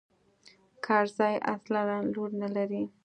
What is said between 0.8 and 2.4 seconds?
کرزى اصلاً لور